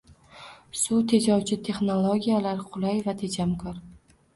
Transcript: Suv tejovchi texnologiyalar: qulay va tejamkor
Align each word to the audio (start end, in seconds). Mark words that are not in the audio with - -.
Suv 0.83 1.03
tejovchi 1.11 1.59
texnologiyalar: 1.69 2.67
qulay 2.75 3.09
va 3.11 3.21
tejamkor 3.25 3.83